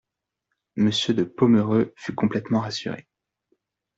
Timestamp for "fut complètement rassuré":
1.95-3.07